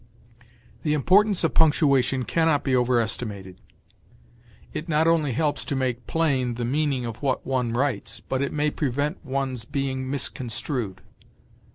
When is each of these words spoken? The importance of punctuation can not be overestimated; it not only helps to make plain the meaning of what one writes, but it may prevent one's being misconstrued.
The 0.81 0.95
importance 0.95 1.43
of 1.43 1.53
punctuation 1.53 2.25
can 2.25 2.47
not 2.47 2.63
be 2.63 2.75
overestimated; 2.75 3.61
it 4.73 4.89
not 4.89 5.05
only 5.05 5.33
helps 5.33 5.63
to 5.65 5.75
make 5.75 6.07
plain 6.07 6.55
the 6.55 6.65
meaning 6.65 7.05
of 7.05 7.17
what 7.21 7.45
one 7.45 7.71
writes, 7.73 8.19
but 8.19 8.41
it 8.41 8.51
may 8.51 8.71
prevent 8.71 9.23
one's 9.23 9.63
being 9.63 10.09
misconstrued. 10.09 11.01